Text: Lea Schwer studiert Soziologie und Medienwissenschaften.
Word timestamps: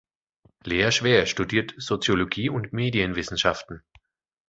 Lea 0.63 0.91
Schwer 0.91 1.27
studiert 1.27 1.75
Soziologie 1.77 2.49
und 2.49 2.73
Medienwissenschaften. 2.73 3.83